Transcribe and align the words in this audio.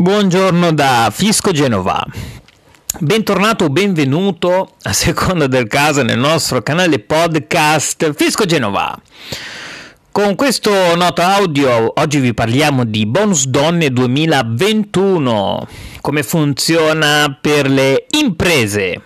Buongiorno 0.00 0.72
da 0.72 1.10
Fisco 1.12 1.50
Genova. 1.50 2.02
Bentornato 3.00 3.66
o 3.66 3.68
benvenuto, 3.68 4.76
a 4.84 4.94
seconda 4.94 5.46
del 5.46 5.66
caso, 5.68 6.02
nel 6.02 6.18
nostro 6.18 6.62
canale 6.62 7.00
podcast 7.00 8.14
Fisco 8.14 8.46
Genova. 8.46 8.98
Con 10.10 10.36
questo 10.36 10.96
noto 10.96 11.20
audio 11.20 11.92
oggi 12.00 12.18
vi 12.18 12.32
parliamo 12.32 12.84
di 12.84 13.04
Bonus 13.04 13.44
Donne 13.44 13.90
2021, 13.90 15.68
come 16.00 16.22
funziona 16.22 17.38
per 17.38 17.68
le 17.68 18.06
imprese. 18.12 19.02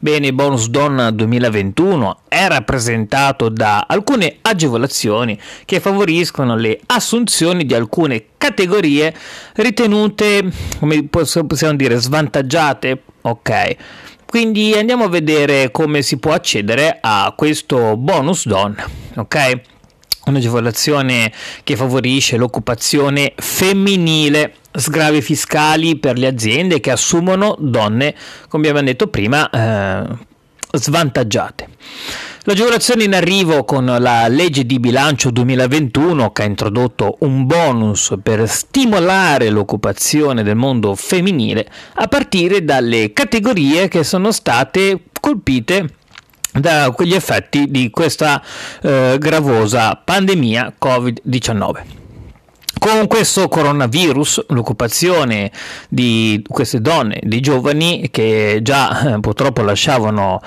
Bene, 0.00 0.32
bonus 0.32 0.68
donna 0.68 1.10
2021 1.10 2.20
è 2.28 2.46
rappresentato 2.46 3.48
da 3.48 3.84
alcune 3.88 4.36
agevolazioni 4.42 5.36
che 5.64 5.80
favoriscono 5.80 6.54
le 6.54 6.78
assunzioni 6.86 7.66
di 7.66 7.74
alcune 7.74 8.26
categorie 8.38 9.12
ritenute, 9.54 10.52
come 10.78 11.02
possiamo 11.02 11.74
dire, 11.74 11.96
svantaggiate. 11.96 13.02
Ok. 13.22 13.76
Quindi 14.24 14.72
andiamo 14.74 15.02
a 15.02 15.08
vedere 15.08 15.72
come 15.72 16.02
si 16.02 16.18
può 16.18 16.32
accedere 16.32 16.98
a 17.00 17.34
questo 17.36 17.96
bonus 17.96 18.46
donna. 18.46 18.88
Ok? 19.16 19.60
un'agevolazione 20.28 21.32
che 21.64 21.74
favorisce 21.74 22.36
l'occupazione 22.36 23.32
femminile, 23.36 24.56
sgravi 24.72 25.22
fiscali 25.22 25.96
per 25.96 26.18
le 26.18 26.26
aziende 26.26 26.80
che 26.80 26.90
assumono 26.90 27.56
donne, 27.58 28.14
come 28.48 28.68
abbiamo 28.68 28.86
detto 28.86 29.08
prima, 29.08 29.48
eh, 29.50 30.26
svantaggiate. 30.72 31.68
L'agevolazione 32.42 33.04
in 33.04 33.14
arrivo 33.14 33.64
con 33.64 33.84
la 33.84 34.26
legge 34.26 34.64
di 34.64 34.80
bilancio 34.80 35.30
2021 35.30 36.32
che 36.32 36.42
ha 36.42 36.46
introdotto 36.46 37.16
un 37.20 37.44
bonus 37.44 38.14
per 38.22 38.48
stimolare 38.48 39.50
l'occupazione 39.50 40.42
del 40.42 40.56
mondo 40.56 40.94
femminile 40.94 41.68
a 41.94 42.08
partire 42.08 42.64
dalle 42.64 43.12
categorie 43.12 43.88
che 43.88 44.02
sono 44.02 44.32
state 44.32 45.00
colpite 45.20 45.96
da 46.52 46.90
quegli 46.94 47.14
effetti 47.14 47.70
di 47.70 47.90
questa 47.90 48.42
eh, 48.80 49.16
gravosa 49.18 50.00
pandemia 50.02 50.72
Covid-19. 50.80 51.97
Con 52.90 53.06
questo 53.06 53.48
coronavirus, 53.48 54.46
l'occupazione 54.48 55.52
di 55.90 56.42
queste 56.48 56.80
donne, 56.80 57.20
di 57.22 57.38
giovani 57.40 58.08
che 58.10 58.60
già 58.62 59.16
eh, 59.16 59.20
purtroppo 59.20 59.60
lasciavano 59.60 60.40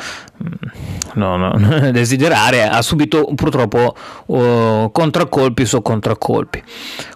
no, 1.15 1.37
no, 1.37 1.91
desiderare, 1.91 2.63
ha 2.63 2.81
subito 2.81 3.29
purtroppo 3.35 3.95
uh, 4.27 4.91
contraccolpi 4.91 5.65
su 5.65 5.81
contraccolpi. 5.81 6.63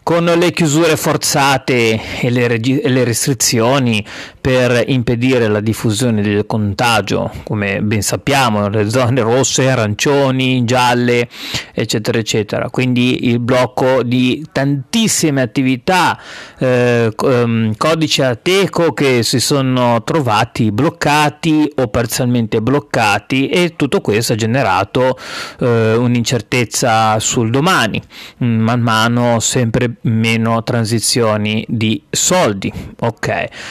Con 0.03 0.25
le 0.25 0.51
chiusure 0.51 0.95
forzate 0.97 1.99
e 2.21 2.29
le, 2.29 2.47
regi- 2.47 2.79
e 2.79 2.89
le, 2.89 3.03
restrizioni 3.03 4.05
per 4.39 4.83
impedire 4.87 5.47
la 5.47 5.61
diffusione 5.61 6.21
del 6.21 6.45
contagio, 6.45 7.31
come 7.43 7.81
ben 7.81 8.03
sappiamo, 8.03 8.67
le 8.69 8.87
zone 8.89 9.21
rosse, 9.21 9.67
arancioni, 9.67 10.63
gialle, 10.63 11.27
eccetera, 11.73 12.19
eccetera. 12.19 12.69
Quindi 12.69 13.29
il 13.29 13.39
blocco 13.39 14.03
di 14.03 14.45
tantissime 14.51 15.41
attività, 15.41 16.19
eh, 16.59 17.11
ehm, 17.19 17.75
codici 17.75 18.21
Ateco 18.21 18.93
che 18.93 19.23
si 19.23 19.39
sono 19.39 20.03
trovati 20.03 20.71
bloccati 20.71 21.71
o 21.77 21.87
parzialmente 21.87 22.61
bloccati 22.61 23.47
e 23.47 23.73
tutto 23.75 23.84
questo 24.01 24.33
ha 24.33 24.35
generato 24.35 25.17
eh, 25.59 25.93
un'incertezza 25.95 27.19
sul 27.19 27.49
domani, 27.49 28.01
man 28.37 28.81
mano 28.81 29.39
sempre 29.39 29.95
meno 30.01 30.63
transizioni 30.63 31.65
di 31.67 32.01
soldi. 32.09 32.71
Ok, 32.99 33.27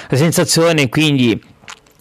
la 0.08 0.16
sensazione 0.16 0.88
quindi 0.88 1.40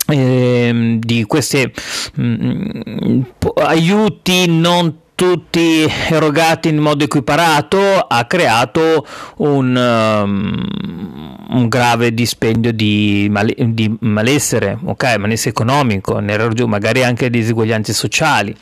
ehm, 0.07 0.99
di 0.99 1.23
questi 1.23 1.71
mm, 2.19 3.21
aiuti 3.55 4.47
non 4.47 5.01
tutti 5.15 5.89
erogati 6.09 6.69
in 6.69 6.77
modo 6.77 7.03
equiparato 7.03 7.79
ha 7.79 8.25
creato 8.25 9.05
un, 9.37 9.75
um, 9.75 11.32
un 11.53 11.67
grave 11.67 12.13
dispendio 12.13 12.71
di, 12.71 13.27
male, 13.29 13.55
di 13.57 13.95
malessere, 13.99 14.77
ok, 14.83 15.17
malessere 15.17 15.49
economico, 15.51 16.19
magari 16.67 17.03
anche 17.03 17.29
diseguaglianze 17.29 17.93
sociali. 17.93 18.55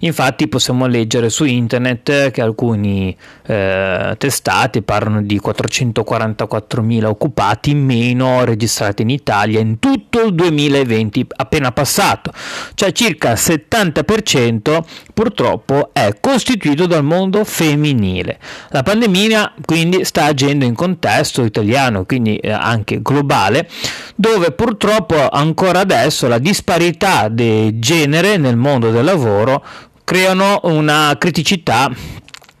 Infatti 0.00 0.48
possiamo 0.48 0.86
leggere 0.86 1.28
su 1.28 1.44
internet 1.44 2.30
che 2.30 2.40
alcuni 2.40 3.16
eh, 3.46 4.14
testati 4.16 4.82
parlano 4.82 5.22
di 5.22 5.40
444.000 5.44 7.04
occupati 7.04 7.74
meno 7.74 8.44
registrati 8.44 9.02
in 9.02 9.10
Italia 9.10 9.60
in 9.60 9.78
tutto 9.78 10.22
il 10.22 10.34
2020 10.34 11.26
appena 11.36 11.72
passato, 11.72 12.32
cioè 12.74 12.92
circa 12.92 13.32
il 13.32 13.38
70% 13.38 14.82
purtroppo 15.12 15.90
è 15.92 16.14
costituito 16.20 16.86
dal 16.86 17.04
mondo 17.04 17.44
femminile. 17.44 18.38
La 18.70 18.82
pandemia 18.82 19.54
quindi 19.64 20.04
sta 20.04 20.24
agendo 20.24 20.64
in 20.64 20.74
contesto 20.74 21.44
italiano, 21.44 22.04
quindi 22.04 22.36
eh, 22.36 22.50
anche 22.50 23.02
globale, 23.02 23.68
dove 24.14 24.52
purtroppo 24.52 25.28
ancora 25.28 25.80
adesso 25.80 26.28
la 26.28 26.38
disparità 26.38 27.28
di 27.28 27.78
genere 27.78 28.36
nel 28.36 28.56
mondo 28.56 28.90
del 28.90 29.04
lavoro 29.04 29.64
creano 30.08 30.60
una 30.62 31.14
criticità 31.18 31.90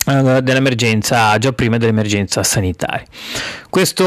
dell'emergenza 0.08 1.36
già 1.38 1.52
prima 1.52 1.76
dell'emergenza 1.76 2.42
sanitaria. 2.42 3.04
Questo 3.70 4.06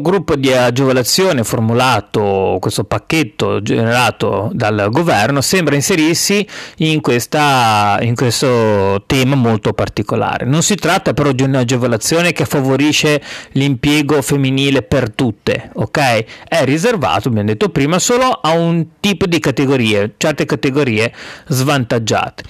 gruppo 0.00 0.34
di 0.34 0.50
agevolazione 0.50 1.44
formulato, 1.44 2.56
questo 2.58 2.84
pacchetto 2.84 3.60
generato 3.60 4.50
dal 4.54 4.88
governo 4.90 5.42
sembra 5.42 5.74
inserirsi 5.74 6.46
in, 6.78 7.02
questa, 7.02 7.98
in 8.00 8.14
questo 8.14 9.04
tema 9.06 9.34
molto 9.34 9.74
particolare. 9.74 10.46
Non 10.46 10.62
si 10.62 10.74
tratta 10.76 11.12
però 11.12 11.32
di 11.32 11.42
un'agevolazione 11.42 12.32
che 12.32 12.46
favorisce 12.46 13.20
l'impiego 13.52 14.22
femminile 14.22 14.82
per 14.82 15.10
tutte, 15.10 15.70
ok? 15.74 16.24
È 16.48 16.64
riservato, 16.64 17.28
abbiamo 17.28 17.48
detto 17.48 17.68
prima, 17.68 17.98
solo 17.98 18.24
a 18.24 18.52
un 18.52 18.86
tipo 19.00 19.26
di 19.26 19.38
categorie, 19.38 20.14
certe 20.16 20.46
categorie 20.46 21.12
svantaggiate. 21.48 22.42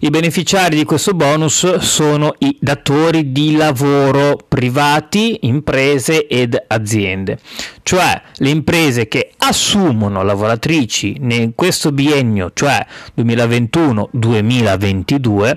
I 0.00 0.10
beneficiari 0.10 0.76
di 0.76 0.84
questo 0.84 1.12
bonus 1.12 1.76
sono 1.76 2.34
i 2.40 2.56
datori 2.60 3.32
di 3.32 3.56
lavoro 3.56 4.38
privati, 4.46 5.38
imprese 5.42 6.26
ed 6.26 6.62
aziende, 6.66 7.38
cioè 7.82 8.20
le 8.36 8.50
imprese 8.50 9.08
che 9.08 9.32
assumono 9.38 10.22
lavoratrici 10.22 11.16
in 11.20 11.54
questo 11.54 11.92
biennio, 11.92 12.50
cioè 12.54 12.86
2021-2022, 13.16 15.56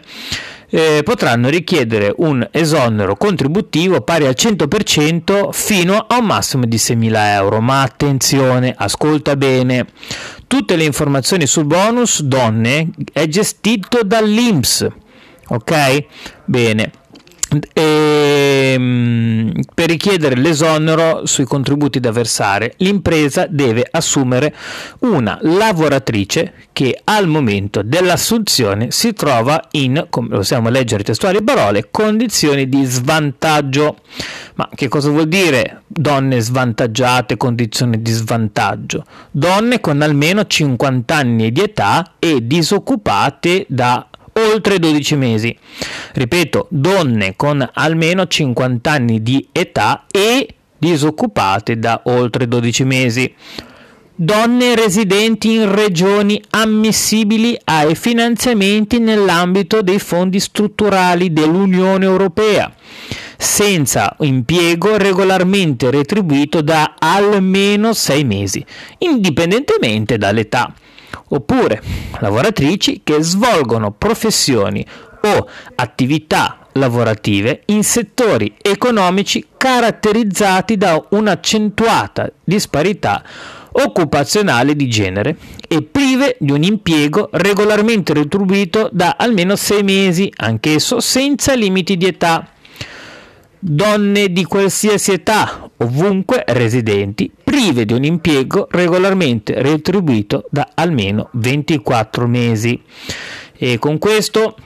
eh, 0.70 1.02
potranno 1.04 1.50
richiedere 1.50 2.14
un 2.18 2.48
esonero 2.50 3.16
contributivo 3.16 4.02
pari 4.02 4.26
al 4.26 4.34
100% 4.36 5.50
fino 5.52 5.98
a 5.98 6.18
un 6.18 6.26
massimo 6.26 6.66
di 6.66 6.78
6.000 6.78 7.12
euro. 7.36 7.62
Ma 7.62 7.84
attenzione, 7.84 8.74
ascolta 8.76 9.36
bene, 9.36 9.86
tutte 10.48 10.76
le 10.76 10.84
informazioni 10.84 11.46
sul 11.46 11.66
bonus 11.66 12.24
donne 12.24 12.90
è 13.12 13.28
gestito 13.28 14.00
dall'INPS 14.04 15.02
Ok? 15.48 16.06
Bene. 16.46 16.92
E, 17.74 18.74
ehm, 18.74 19.52
per 19.74 19.90
richiedere 19.90 20.36
l'esonero 20.36 21.26
sui 21.26 21.46
contributi 21.46 22.00
da 22.00 22.12
versare, 22.12 22.74
l'impresa 22.78 23.46
deve 23.48 23.88
assumere 23.90 24.54
una 25.00 25.38
lavoratrice 25.42 26.54
che 26.72 27.00
al 27.04 27.28
momento 27.28 27.82
dell'assunzione 27.84 28.90
si 28.92 29.14
trova 29.14 29.68
in, 29.72 30.08
come 30.10 30.30
possiamo 30.30 30.70
leggere 30.70 31.04
testuali 31.04 31.44
parole, 31.44 31.90
condizioni 31.92 32.68
di 32.68 32.84
svantaggio. 32.86 33.98
Ma 34.56 34.70
che 34.74 34.88
cosa 34.88 35.10
vuol 35.10 35.28
dire 35.28 35.84
donne 35.88 36.40
svantaggiate, 36.40 37.38
condizioni 37.38 38.02
di 38.02 38.12
svantaggio? 38.12 39.06
Donne 39.30 39.80
con 39.80 40.02
almeno 40.02 40.46
50 40.46 41.16
anni 41.16 41.52
di 41.52 41.62
età 41.62 42.14
e 42.18 42.46
disoccupate 42.46 43.66
da 43.68 44.08
oltre 44.44 44.80
12 44.80 45.16
mesi. 45.16 45.58
Ripeto, 46.14 46.68
donne 46.70 47.36
con 47.36 47.68
almeno 47.74 48.28
50 48.28 48.92
anni 48.92 49.22
di 49.24 49.48
età 49.52 50.06
e 50.12 50.48
disoccupate 50.78 51.80
da 51.80 52.02
oltre 52.06 52.48
12 52.48 52.84
mesi. 52.84 53.34
Donne 54.16 54.76
residenti 54.76 55.54
in 55.54 55.74
regioni 55.74 56.42
ammissibili 56.52 57.58
ai 57.64 57.96
finanziamenti 57.96 59.00
nell'ambito 59.00 59.82
dei 59.82 59.98
fondi 59.98 60.40
strutturali 60.40 61.34
dell'Unione 61.34 62.06
Europea, 62.06 62.72
senza 63.38 64.16
impiego 64.20 64.98
regolarmente 64.98 65.90
retribuito 65.90 66.62
da 66.62 66.94
almeno 67.00 67.94
6 67.94 68.24
mesi, 68.24 68.64
indipendentemente 69.00 70.20
dall'età 70.20 70.72
oppure 71.30 71.82
lavoratrici 72.20 73.02
che 73.04 73.22
svolgono 73.22 73.92
professioni 73.92 74.86
o 75.22 75.48
attività 75.76 76.58
lavorative 76.74 77.62
in 77.68 77.84
settori 77.84 78.56
economici 78.62 79.46
caratterizzati 79.58 80.78
da 80.78 81.04
un'accentuata 81.10 82.32
disparità 82.44 83.24
occupazionale 83.74 84.76
di 84.76 84.88
genere 84.88 85.38
e 85.68 85.82
prive 85.82 86.36
di 86.40 86.52
un 86.52 86.64
impiego 86.64 87.30
regolarmente 87.32 88.14
retribuito 88.14 88.90
da 88.92 89.16
almeno 89.18 89.56
sei 89.56 89.84
mesi, 89.84 90.32
anch'esso 90.36 91.00
senza 91.00 91.54
limiti 91.54 91.98
di 91.98 92.06
età. 92.06 92.48
Donne 93.66 94.34
di 94.34 94.44
qualsiasi 94.44 95.14
età, 95.14 95.72
ovunque 95.78 96.44
residenti, 96.48 97.32
prive 97.42 97.86
di 97.86 97.94
un 97.94 98.04
impiego 98.04 98.68
regolarmente 98.70 99.62
retribuito 99.62 100.44
da 100.50 100.72
almeno 100.74 101.30
24 101.32 102.28
mesi. 102.28 102.78
E 103.56 103.80
con 103.80 104.00
questo 104.00 104.58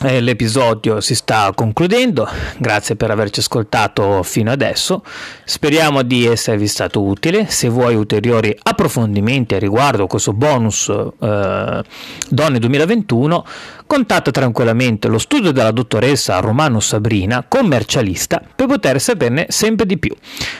l'episodio 0.00 1.00
si 1.00 1.14
sta 1.14 1.50
concludendo, 1.54 2.28
grazie 2.58 2.96
per 2.96 3.10
averci 3.10 3.40
ascoltato 3.40 4.22
fino 4.22 4.50
adesso, 4.50 5.02
speriamo 5.44 6.02
di 6.02 6.26
esservi 6.26 6.66
stato 6.66 7.02
utile, 7.02 7.46
se 7.48 7.68
vuoi 7.68 7.94
ulteriori 7.94 8.54
approfondimenti 8.62 9.54
a 9.54 9.58
riguardo 9.58 10.06
questo 10.06 10.34
bonus 10.34 10.88
eh, 10.88 11.82
Donne 12.28 12.58
2021 12.58 13.46
contatta 13.86 14.30
tranquillamente 14.30 15.08
lo 15.08 15.18
studio 15.18 15.52
della 15.52 15.70
dottoressa 15.70 16.40
Romano 16.40 16.80
Sabrina, 16.80 17.46
commercialista, 17.48 18.42
per 18.54 18.66
poter 18.66 19.00
saperne 19.00 19.46
sempre 19.48 19.86
di 19.86 19.96
più. 19.96 20.14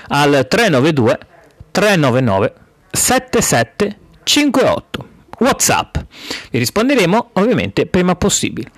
Al 0.08 0.46
392 0.48 1.18
399 1.72 2.54
7758 2.90 5.08
WhatsApp. 5.38 5.96
Vi 6.50 6.58
risponderemo 6.58 7.30
ovviamente 7.34 7.84
prima 7.86 8.16
possibile. 8.16 8.70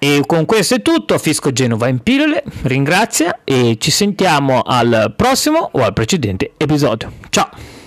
E 0.00 0.22
con 0.26 0.44
questo 0.44 0.76
è 0.76 0.82
tutto, 0.82 1.18
Fisco 1.18 1.50
Genova 1.50 1.88
in 1.88 1.98
pillole, 2.00 2.44
ringrazia 2.62 3.40
e 3.42 3.76
ci 3.80 3.90
sentiamo 3.90 4.62
al 4.62 5.12
prossimo 5.16 5.70
o 5.72 5.82
al 5.82 5.92
precedente 5.92 6.52
episodio. 6.56 7.12
Ciao! 7.30 7.77